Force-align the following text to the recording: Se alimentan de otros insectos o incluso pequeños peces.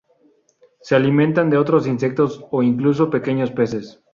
Se 0.81 0.95
alimentan 0.95 1.51
de 1.51 1.57
otros 1.57 1.85
insectos 1.85 2.43
o 2.49 2.63
incluso 2.63 3.11
pequeños 3.11 3.51
peces. 3.51 4.01